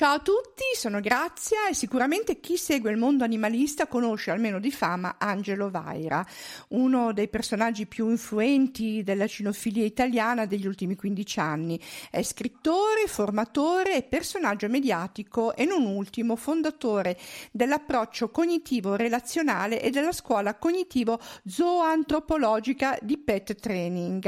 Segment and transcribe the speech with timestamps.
[0.00, 4.72] Ciao a tutti, sono Grazia e sicuramente chi segue il mondo animalista conosce almeno di
[4.72, 6.24] fama Angelo Vaira,
[6.68, 11.78] uno dei personaggi più influenti della cinofilia italiana degli ultimi 15 anni.
[12.10, 17.18] È scrittore, formatore e personaggio mediatico e non ultimo fondatore
[17.52, 24.24] dell'approccio cognitivo relazionale e della scuola cognitivo zooantropologica di Pet Training.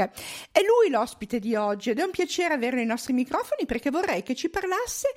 [0.51, 4.21] È lui l'ospite di oggi ed è un piacere averlo ai nostri microfoni perché vorrei
[4.21, 5.07] che ci parlasse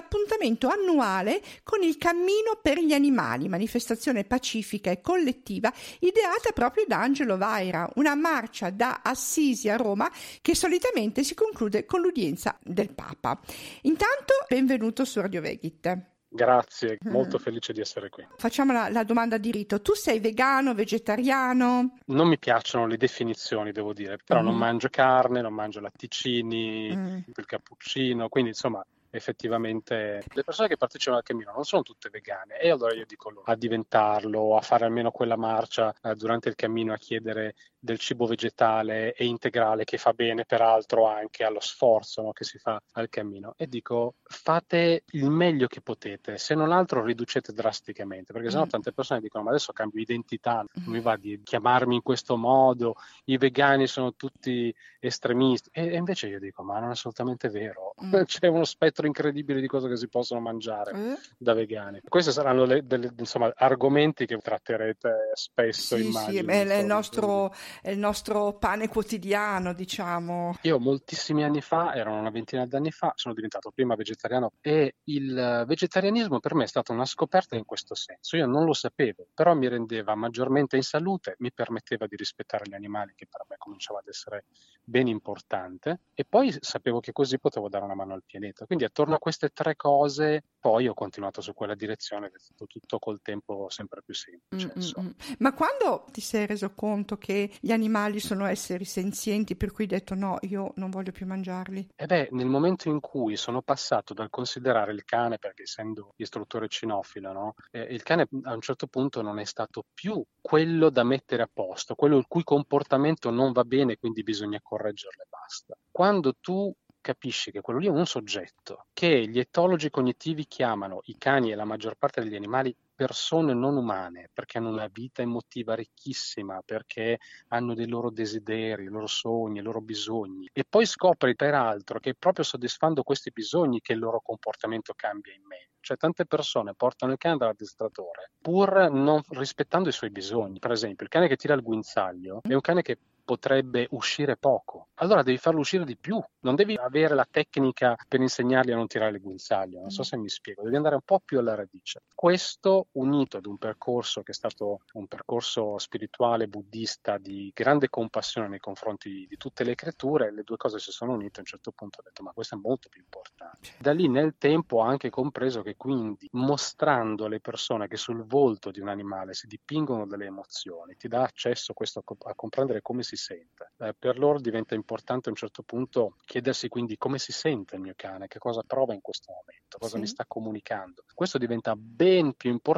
[0.00, 7.00] dell'appuntamento annuale con il Cammino per gli Animali, manifestazione pacifica e collettiva ideata proprio da
[7.00, 10.10] Angelo Vaira, una marcia da Assisi a Roma
[10.40, 13.38] che solitamente si conclude con l'udienza del Papa.
[13.82, 16.08] Intanto, benvenuto su Radio Vegit.
[16.32, 17.40] Grazie, molto mm.
[17.40, 18.24] felice di essere qui.
[18.36, 19.82] Facciamo la, la, domanda di rito.
[19.82, 21.96] Tu sei vegano, vegetariano?
[22.06, 24.44] Non mi piacciono le definizioni, devo dire, però mm.
[24.44, 27.18] non mangio carne, non mangio latticini, mm.
[27.34, 32.58] il cappuccino, quindi insomma effettivamente le persone che partecipano al cammino non sono tutte vegane
[32.58, 36.54] e allora io dico loro a diventarlo, a fare almeno quella marcia eh, durante il
[36.54, 42.20] cammino a chiedere del cibo vegetale e integrale che fa bene peraltro anche allo sforzo
[42.22, 46.72] no, che si fa al cammino e dico fate il meglio che potete, se non
[46.72, 48.68] altro riducete drasticamente perché sennò mm.
[48.68, 52.94] tante persone dicono ma adesso cambio identità, non mi va di chiamarmi in questo modo,
[53.24, 57.94] i vegani sono tutti estremisti e, e invece io dico ma non è assolutamente vero,
[58.04, 58.22] mm.
[58.24, 61.18] c'è uno spettro spettro incredibile di cose che si possono mangiare eh?
[61.38, 62.00] da vegani.
[62.06, 66.52] Questi saranno le, delle, insomma, argomenti che tratterete spesso, sì, immagino.
[66.52, 70.56] Sì, è il, nostro, è il nostro pane quotidiano, diciamo.
[70.62, 75.64] Io moltissimi anni fa, erano una ventina d'anni fa, sono diventato prima vegetariano e il
[75.66, 78.36] vegetarianismo per me è stata una scoperta in questo senso.
[78.36, 82.74] Io non lo sapevo, però mi rendeva maggiormente in salute, mi permetteva di rispettare gli
[82.74, 84.44] animali, che per me cominciava ad essere
[84.82, 88.66] ben importante, e poi sapevo che così potevo dare una mano al pianeta.
[88.66, 92.66] Quindi attorno a queste tre cose poi ho continuato su quella direzione ed è stato
[92.66, 94.72] tutto col tempo sempre più semplice.
[95.00, 95.10] Mm-hmm.
[95.38, 99.90] Ma quando ti sei reso conto che gli animali sono esseri senzienti per cui hai
[99.90, 101.88] detto no, io non voglio più mangiarli?
[101.96, 106.68] Eh beh, nel momento in cui sono passato dal considerare il cane, perché essendo istruttore
[106.68, 107.54] cinofilo, no?
[107.70, 111.50] eh, il cane a un certo punto non è stato più quello da mettere a
[111.50, 115.74] posto, quello il cui comportamento non va bene, quindi bisogna correggerlo e basta.
[115.90, 121.16] Quando tu capisci che quello lì è un soggetto che gli etologi cognitivi chiamano i
[121.18, 125.74] cani e la maggior parte degli animali persone non umane, perché hanno una vita emotiva
[125.74, 127.18] ricchissima, perché
[127.48, 130.50] hanno dei loro desideri, i loro sogni, i loro bisogni.
[130.52, 135.46] E poi scopri peraltro che proprio soddisfando questi bisogni che il loro comportamento cambia in
[135.46, 135.78] meglio.
[135.80, 140.58] Cioè tante persone portano il cane dall'addestratore pur non rispettando i suoi bisogni.
[140.58, 142.98] Per esempio, il cane che tira il guinzaglio è un cane che
[143.30, 144.88] potrebbe uscire poco.
[144.94, 148.88] Allora devi farlo uscire di più, non devi avere la tecnica per insegnargli a non
[148.88, 150.04] tirare il guinzaglio, non so mm.
[150.04, 152.02] se mi spiego, devi andare un po' più alla radice.
[152.12, 158.48] Questo unito ad un percorso che è stato un percorso spirituale buddista di grande compassione
[158.48, 161.70] nei confronti di tutte le creature, le due cose si sono unite a un certo
[161.70, 163.74] punto ho detto ma questo è molto più importante.
[163.78, 168.70] Da lì nel tempo ho anche compreso che quindi mostrando alle persone che sul volto
[168.70, 173.02] di un animale si dipingono delle emozioni, ti dà accesso a, questo, a comprendere come
[173.02, 173.72] si sente.
[173.78, 177.82] Eh, per loro diventa importante a un certo punto chiedersi quindi come si sente il
[177.82, 180.00] mio cane, che cosa prova in questo momento, cosa sì.
[180.00, 181.04] mi sta comunicando.
[181.14, 182.69] Questo diventa ben più importante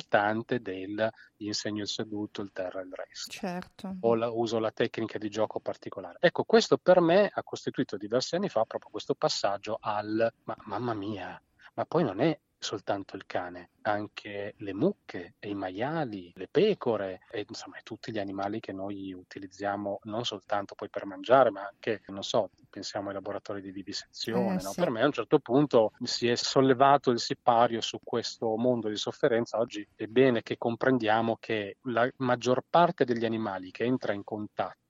[0.61, 3.31] del gli insegno il seduto, il terra e il resto.
[3.31, 3.97] Certo.
[4.01, 6.19] O la, uso la tecnica di gioco particolare.
[6.21, 10.95] Ecco, questo per me ha costituito diversi anni fa proprio questo passaggio al ma mamma
[10.95, 11.41] mia,
[11.75, 17.21] ma poi non è soltanto il cane, anche le mucche e i maiali, le pecore
[17.31, 22.03] e insomma tutti gli animali che noi utilizziamo non soltanto poi per mangiare, ma anche,
[22.09, 24.61] non so, pensiamo ai laboratori di vivisezione.
[24.61, 24.71] Eh, no?
[24.71, 24.81] sì.
[24.81, 28.97] Per me a un certo punto si è sollevato il sipario su questo mondo di
[28.97, 29.59] sofferenza.
[29.59, 34.81] Oggi è bene che comprendiamo che la maggior parte degli animali che entra in contatto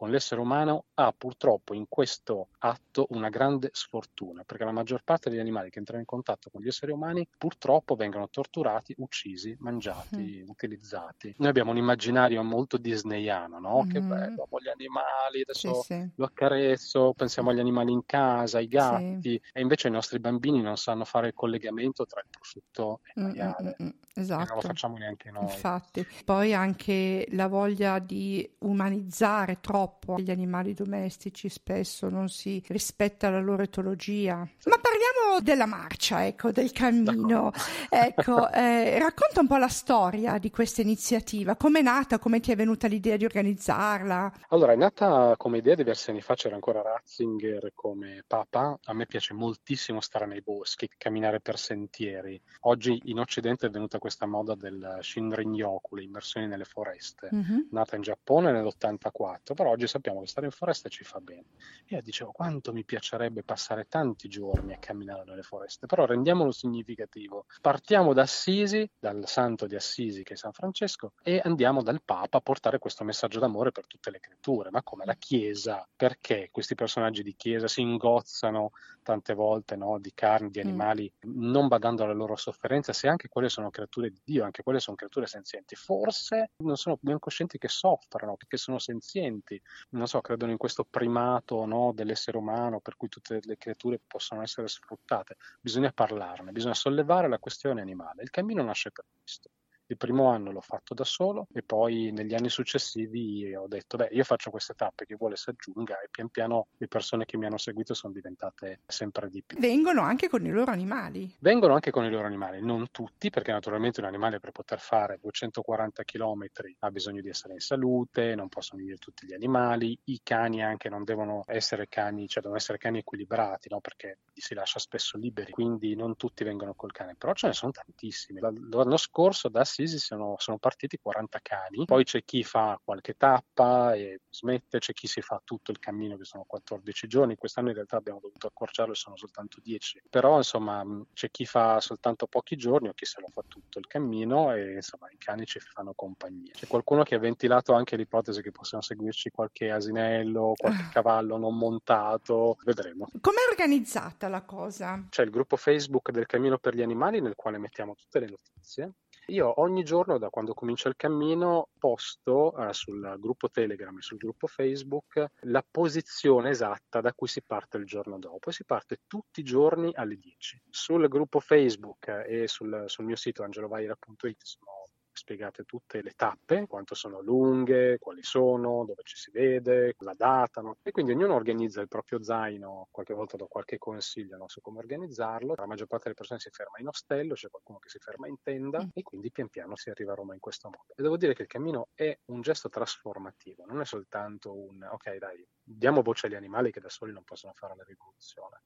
[0.00, 5.28] con l'essere umano ha purtroppo in questo atto una grande sfortuna, perché la maggior parte
[5.28, 10.42] degli animali che entrano in contatto con gli esseri umani purtroppo vengono torturati, uccisi, mangiati,
[10.42, 10.48] mm.
[10.48, 11.34] utilizzati.
[11.38, 13.84] Noi abbiamo un immaginario molto disneyano, no?
[13.84, 13.90] Mm.
[13.90, 16.10] Che bello, amo gli animali, adesso sì, sì.
[16.14, 19.42] lo accarezzo, pensiamo agli animali in casa, ai gatti, sì.
[19.52, 23.22] e invece i nostri bambini non sanno fare il collegamento tra il prosciutto e il
[23.22, 23.76] maiale.
[23.82, 24.44] Mm, esatto.
[24.46, 25.42] non lo facciamo neanche noi.
[25.42, 33.28] Infatti, poi anche la voglia di umanizzare troppo gli animali domestici, spesso non si rispetta
[33.28, 34.36] la loro etologia.
[34.36, 37.52] Ma Parliamo della marcia, ecco, del cammino.
[37.88, 42.52] Ecco, eh, racconta un po' la storia di questa iniziativa, come è nata, come ti
[42.52, 44.32] è venuta l'idea di organizzarla?
[44.48, 48.78] Allora, è nata come idea diversi anni fa, c'era ancora Ratzinger come papa.
[48.84, 52.40] A me piace moltissimo stare nei boschi, camminare per sentieri.
[52.60, 57.60] Oggi in Occidente è venuta questa moda del Shinrin-yoku, le immersioni nelle foreste, mm-hmm.
[57.70, 61.44] nata in Giappone nell'84, però oggi sappiamo che stare in foresta ci fa bene.
[61.86, 66.50] E io dicevo, quanto mi piacerebbe passare tanti giorni a camminare nelle foreste, però rendiamolo
[66.50, 67.46] significativo.
[67.60, 72.38] Partiamo da Assisi, dal santo di Assisi che è San Francesco, e andiamo dal Papa
[72.38, 74.70] a portare questo messaggio d'amore per tutte le creature.
[74.70, 75.86] Ma come la Chiesa?
[75.94, 78.70] Perché questi personaggi di Chiesa si ingozzano
[79.02, 80.66] tante volte no, di carne, di mm.
[80.66, 81.50] animali, mm.
[81.50, 84.96] non badando alla loro sofferenza, se anche quelle sono creature di Dio, anche quelle sono
[84.96, 85.74] creature senzienti?
[85.74, 90.84] Forse non sono ben coscienti che soffrono, che sono senzienti, non so, credono in questo
[90.88, 95.36] primato no, dell'essere umano per cui tutte le creature possono essere sfruttate.
[95.60, 98.09] Bisogna parlarne, bisogna sollevare la questione animale.
[98.18, 99.50] Il cammino nasce per questo.
[99.90, 104.10] Il primo anno l'ho fatto da solo e poi negli anni successivi ho detto, beh,
[104.12, 107.46] io faccio queste tappe, chi vuole si aggiunga e pian piano le persone che mi
[107.46, 109.58] hanno seguito sono diventate sempre di più.
[109.58, 111.34] Vengono anche con i loro animali?
[111.40, 115.18] Vengono anche con i loro animali, non tutti, perché naturalmente un animale per poter fare
[115.20, 116.44] 240 km
[116.78, 120.88] ha bisogno di essere in salute, non possono vivere tutti gli animali, i cani anche
[120.88, 123.80] non devono essere cani, cioè devono essere cani equilibrati, no?
[123.80, 127.54] perché li si lascia spesso liberi, quindi non tutti vengono col cane, però ce ne
[127.54, 128.38] sono tantissimi.
[128.38, 133.94] L'anno scorso da Assisi sono, sono, partiti 40 cani, poi c'è chi fa qualche tappa
[133.94, 137.74] e smette, c'è chi si fa tutto il cammino che sono 14 giorni, quest'anno in
[137.74, 140.84] realtà abbiamo dovuto accorciarlo e sono soltanto 10, però insomma
[141.14, 144.74] c'è chi fa soltanto pochi giorni o chi se lo fa tutto il cammino e
[144.74, 146.52] insomma i cani ci fanno compagnia.
[146.52, 150.88] C'è qualcuno che ha ventilato anche l'ipotesi che possiamo seguirci qualche asinello, qualche ah.
[150.90, 153.08] cavallo non montato, vedremo.
[153.20, 155.06] Com'è organizzata la cosa?
[155.08, 158.92] C'è il gruppo Facebook del Cammino per gli Animali nel quale mettiamo tutte le notizie
[159.30, 164.18] io ogni giorno, da quando comincio il cammino, posto eh, sul gruppo Telegram e sul
[164.18, 168.50] gruppo Facebook la posizione esatta da cui si parte il giorno dopo.
[168.50, 170.62] E si parte tutti i giorni alle 10.
[170.68, 174.79] Sul gruppo Facebook e sul, sul mio sito angelovaira.it sono
[175.20, 180.62] spiegate tutte le tappe, quanto sono lunghe, quali sono, dove ci si vede, la data.
[180.62, 180.78] No?
[180.82, 184.78] E quindi ognuno organizza il proprio zaino, qualche volta do qualche consiglio no, su come
[184.78, 185.54] organizzarlo.
[185.54, 188.36] La maggior parte delle persone si ferma in ostello, c'è qualcuno che si ferma in
[188.42, 188.88] tenda mm.
[188.94, 190.94] e quindi pian piano si arriva a Roma in questo modo.
[190.96, 195.16] E devo dire che il cammino è un gesto trasformativo, non è soltanto un ok
[195.18, 198.62] dai, diamo voce agli animali che da soli non possono fare la rivoluzione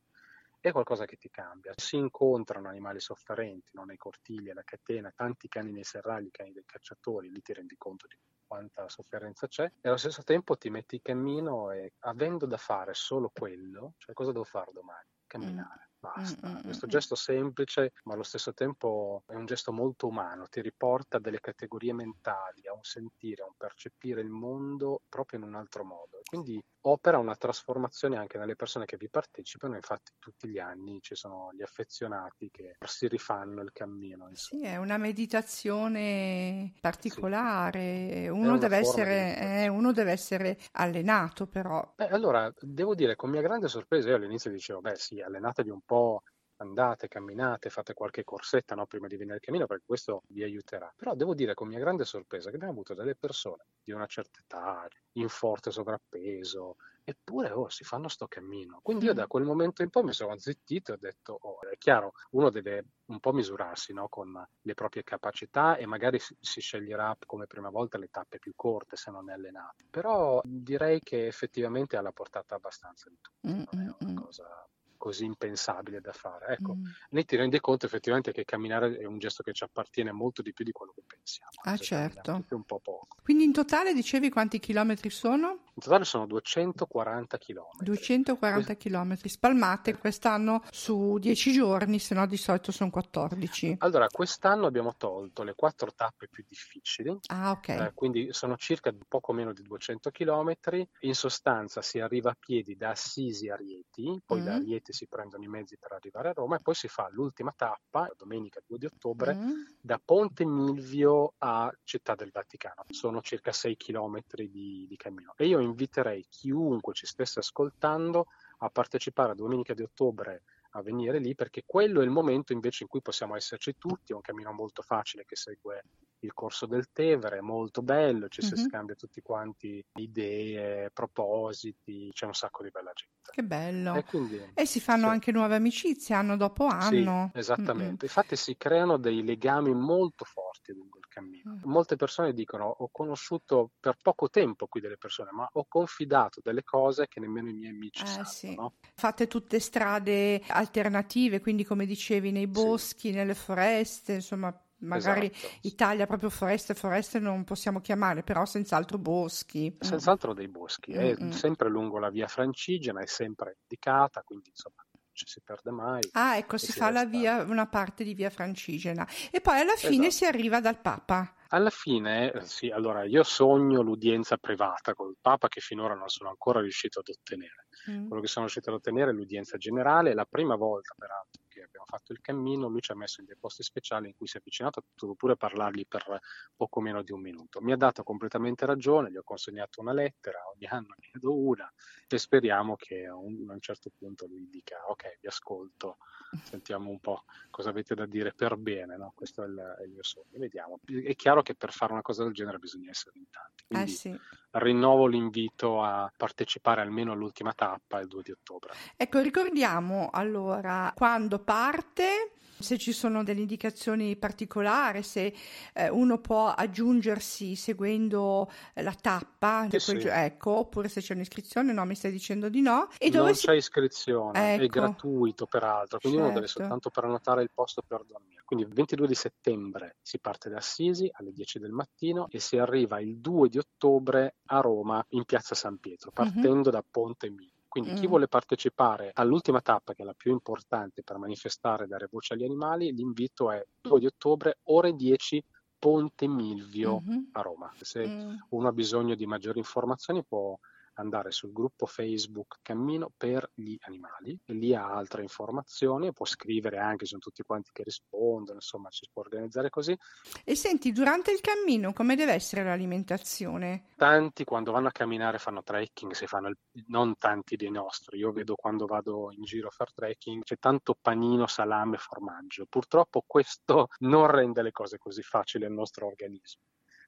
[0.69, 1.73] è qualcosa che ti cambia.
[1.77, 3.85] Si incontrano animali sofferenti no?
[3.85, 8.07] nei cortigli, alla catena, tanti cani nei serragli, cani dei cacciatori, lì ti rendi conto
[8.07, 8.17] di
[8.47, 12.95] quanta sofferenza c'è e allo stesso tempo ti metti in cammino e avendo da fare
[12.95, 15.09] solo quello, cioè cosa devo fare domani?
[15.27, 15.89] Camminare.
[15.89, 16.49] Mm basta.
[16.49, 16.63] Mm-hmm.
[16.63, 21.21] Questo gesto semplice, ma allo stesso tempo è un gesto molto umano, ti riporta a
[21.21, 25.85] delle categorie mentali, a un sentire, a un percepire il mondo proprio in un altro
[25.85, 26.21] modo.
[26.25, 31.15] Quindi opera una trasformazione anche nelle persone che vi partecipano, infatti tutti gli anni ci
[31.15, 34.29] sono gli affezionati che si rifanno il cammino.
[34.29, 34.63] Insomma.
[34.63, 38.29] Sì, è una meditazione particolare, sì.
[38.29, 41.93] uno, deve essere, eh, uno, deve essere, allenato però.
[41.97, 45.81] Beh, allora, devo dire, con mia grande sorpresa, io all'inizio dicevo, beh sì, allenatevi un
[45.85, 46.23] po'
[46.59, 50.93] andate, camminate, fate qualche corsetta no, prima di venire al cammino perché questo vi aiuterà.
[50.97, 54.41] Però devo dire con mia grande sorpresa che abbiamo avuto delle persone di una certa
[54.41, 58.81] età, in forte sovrappeso, eppure oh, si fanno sto cammino.
[58.83, 61.77] Quindi io da quel momento in poi mi sono zittito e ho detto, oh, è
[61.77, 66.61] chiaro, uno deve un po' misurarsi no, con le proprie capacità e magari si, si,
[66.61, 69.85] sceglierà come prima volta le tappe più corte se non è allenato.
[69.91, 74.67] Però direi che effettivamente ha la portata abbastanza di tutto, non è una cosa
[75.05, 76.55] così impensabile da fare.
[76.55, 76.85] Ecco, mm.
[77.11, 80.55] ne ti rendi conto effettivamente che camminare è un gesto che ci appartiene molto di
[80.55, 81.51] più di quello che pensiamo.
[81.65, 82.43] Ah, certo.
[82.49, 83.19] Un po' poco.
[83.23, 85.65] Quindi in totale dicevi quanti chilometri sono?
[85.75, 87.85] In totale sono 240 chilometri.
[87.85, 93.77] 240 chilometri spalmate quest'anno su 10 giorni, se no di solito sono 14.
[93.81, 97.19] Allora, quest'anno abbiamo tolto le quattro tappe più difficili.
[97.27, 97.69] Ah, ok.
[97.69, 100.89] Eh, quindi sono circa poco meno di 200 chilometri.
[101.01, 104.45] In sostanza si arriva a piedi da Assisi a Rieti, poi mm.
[104.45, 107.53] da Rieti si prendono i mezzi per arrivare a Roma e poi si fa l'ultima
[107.55, 109.51] tappa, domenica 2 di ottobre, mm.
[109.81, 112.85] da Ponte Milvio a Città del Vaticano.
[112.89, 115.35] Sono circa 6 km di, di cammino.
[115.37, 118.27] E io inviterei chiunque ci stesse ascoltando
[118.59, 120.43] a partecipare a domenica di ottobre
[120.77, 124.15] a venire lì perché quello è il momento invece in cui possiamo esserci tutti, è
[124.15, 125.83] un cammino molto facile che segue
[126.21, 128.67] il corso del Tevere, è molto bello, ci si mm-hmm.
[128.67, 133.31] scambia tutti quanti idee, propositi, c'è un sacco di bella gente.
[133.31, 133.95] Che bello.
[133.95, 135.13] E, quindi, e si fanno sì.
[135.13, 137.31] anche nuove amicizie anno dopo anno.
[137.33, 137.83] Sì, esattamente.
[137.83, 137.99] Mm-hmm.
[138.01, 141.53] Infatti si creano dei legami molto forti lungo il cammino.
[141.55, 141.71] Mm.
[141.71, 146.65] Molte persone dicono ho conosciuto per poco tempo qui delle persone, ma ho confidato delle
[146.65, 148.25] cose che nemmeno i miei amici eh, sanno.
[148.25, 148.55] Sì.
[148.55, 148.75] No?
[148.95, 153.15] Fate tutte strade alternative, quindi come dicevi nei boschi, sì.
[153.15, 155.59] nelle foreste, insomma magari esatto.
[155.63, 159.77] Italia proprio foreste foreste non possiamo chiamare, però senz'altro boschi.
[159.81, 161.31] Senz'altro dei boschi, è mm-hmm.
[161.31, 164.84] sempre lungo la via Francigena, è sempre indicata, quindi insomma
[165.15, 166.03] ci si perde mai.
[166.13, 169.77] Ah, ecco, si, si fa la via, una parte di via Francigena e poi alla
[169.77, 170.25] fine esatto.
[170.25, 171.35] si arriva dal Papa.
[171.49, 176.61] Alla fine, sì, allora io sogno l'udienza privata col Papa che finora non sono ancora
[176.61, 177.69] riuscito ad ottenere.
[177.91, 178.09] Mm.
[178.09, 182.13] Quello che sono riuscito ad ottenere è l'udienza generale, la prima volta peraltro abbiamo fatto
[182.13, 184.81] il cammino, lui ci ha messo in dei posti speciali in cui si è avvicinato,
[184.81, 186.21] ho potuto pure parlargli per
[186.55, 187.61] poco meno di un minuto.
[187.61, 191.73] Mi ha dato completamente ragione, gli ho consegnato una lettera, ogni anno ne do una
[192.07, 195.99] e speriamo che a un, a un certo punto lui dica ok, vi ascolto,
[196.43, 199.13] sentiamo un po' cosa avete da dire per bene, no?
[199.15, 200.39] questo è il, è il mio sogno.
[200.39, 200.81] Vediamo.
[200.85, 203.95] È chiaro che per fare una cosa del genere bisogna essere in tanti, quindi eh
[203.95, 204.21] sì.
[204.55, 208.75] Rinnovo l'invito a partecipare almeno all'ultima tappa il 2 di ottobre.
[208.97, 215.35] Ecco, ricordiamo allora quando parte se ci sono delle indicazioni particolari, se
[215.75, 220.07] eh, uno può aggiungersi seguendo la tappa, sì, sì.
[220.07, 222.89] ecco, oppure se c'è un'iscrizione, no, mi stai dicendo di no.
[222.99, 223.47] E dove non si...
[223.47, 224.65] c'è iscrizione, ecco.
[224.65, 226.33] è gratuito peraltro, quindi certo.
[226.33, 226.63] uno deve certo.
[226.63, 228.34] soltanto prenotare il posto per dormire.
[228.45, 232.59] Quindi il 22 di settembre si parte da Assisi alle 10 del mattino e si
[232.59, 236.15] arriva il 2 di ottobre a Roma in piazza San Pietro, mhm.
[236.15, 236.71] partendo mm-hmm.
[236.71, 237.53] da Ponte Milvio.
[237.75, 237.97] Quindi mm.
[237.97, 242.35] chi vuole partecipare all'ultima tappa, che è la più importante per manifestare e dare voce
[242.35, 245.45] agli animali, l'invito è 2 di ottobre, ore 10,
[245.77, 247.23] Ponte Milvio mm-hmm.
[247.33, 247.73] a Roma.
[247.81, 248.37] Se mm.
[248.51, 250.57] uno ha bisogno di maggiori informazioni può
[250.95, 256.79] andare sul gruppo Facebook Cammino per gli animali e lì ha altre informazioni, può scrivere
[256.79, 259.97] anche, sono tutti quanti che rispondono, insomma ci si può organizzare così.
[260.45, 263.85] E senti, durante il cammino come deve essere l'alimentazione?
[263.97, 266.57] Tanti quando vanno a camminare fanno trekking, si fanno il,
[266.89, 270.97] non tanti dei nostri, io vedo quando vado in giro a fare trekking c'è tanto
[271.01, 272.67] panino, salame, formaggio.
[272.69, 276.63] Purtroppo questo non rende le cose così facili al nostro organismo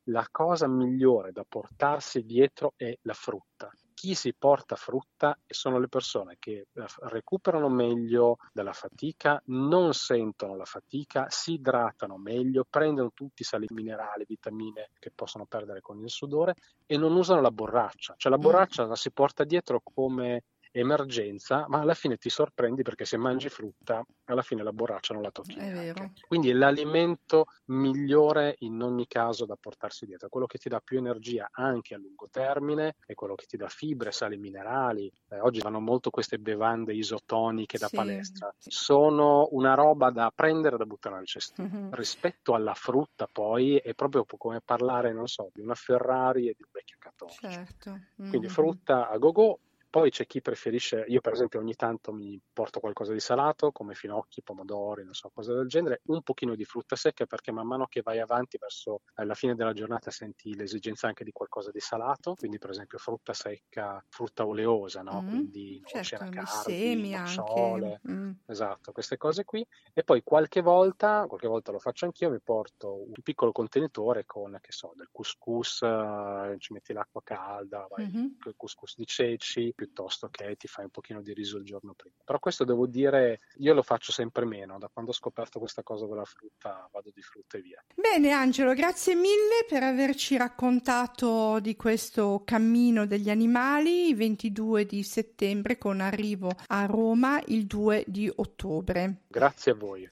[0.06, 3.70] la cosa migliore da portarsi dietro è la frutta.
[3.94, 10.54] Chi si porta frutta sono le persone che eh, recuperano meglio dalla fatica, non sentono
[10.54, 16.02] la fatica, si idratano meglio, prendono tutti i sali minerali, vitamine che possono perdere con
[16.02, 18.14] il sudore e non usano la borraccia.
[18.16, 18.42] Cioè la mm.
[18.42, 20.42] borraccia la si porta dietro come
[20.78, 25.22] emergenza, ma alla fine ti sorprendi perché se mangi frutta, alla fine la borraccia non
[25.22, 25.54] la tocchi.
[25.54, 25.92] È.
[26.26, 30.98] Quindi è l'alimento migliore in ogni caso da portarsi dietro, quello che ti dà più
[30.98, 35.10] energia anche a lungo termine, è quello che ti dà fibre, sali minerali.
[35.28, 38.54] Eh, oggi vanno molto queste bevande isotoniche da sì, palestra.
[38.58, 38.70] Sì.
[38.70, 41.68] Sono una roba da prendere e da buttare nel cestino.
[41.68, 41.92] Mm-hmm.
[41.92, 46.62] Rispetto alla frutta poi è proprio come parlare, non so, di una Ferrari e di
[46.62, 47.48] un vecchio cattolico.
[47.48, 47.90] Certo.
[47.90, 48.30] Mm-hmm.
[48.30, 49.60] Quindi frutta a go-go
[49.96, 53.94] poi c'è chi preferisce, io per esempio ogni tanto mi porto qualcosa di salato, come
[53.94, 57.86] finocchi, pomodori, non so, cose del genere, un pochino di frutta secca perché man mano
[57.86, 62.34] che vai avanti verso la fine della giornata senti l'esigenza anche di qualcosa di salato,
[62.34, 65.22] quindi per esempio frutta secca, frutta oleosa, no?
[65.22, 68.32] Mm, quindi certo, semi nocciole, mm.
[68.44, 69.66] esatto, queste cose qui.
[69.94, 74.58] E poi qualche volta, qualche volta lo faccio anch'io, mi porto un piccolo contenitore con,
[74.60, 78.26] che so, del couscous, uh, ci metti l'acqua calda, vai, mm-hmm.
[78.44, 82.16] il couscous di ceci, piuttosto che ti fai un pochino di riso il giorno prima.
[82.24, 86.06] Però questo devo dire, io lo faccio sempre meno, da quando ho scoperto questa cosa
[86.06, 87.82] della frutta vado di frutta e via.
[87.94, 95.02] Bene Angelo, grazie mille per averci raccontato di questo cammino degli animali, il 22 di
[95.02, 99.22] settembre con arrivo a Roma il 2 di ottobre.
[99.28, 100.04] Grazie a voi.